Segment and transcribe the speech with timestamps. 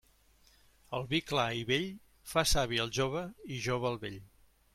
[0.99, 1.85] El vi clar i vell
[2.33, 3.23] fa savi el jove
[3.59, 4.19] i jove el vell.